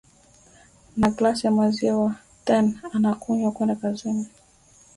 na 0.97 1.09
glass 1.15 1.43
ya 1.45 1.51
maziwa 1.57 2.09
then 2.45 2.65
ukanywa 2.83 3.49
ukaenda 3.49 3.75
kazini 3.81 4.25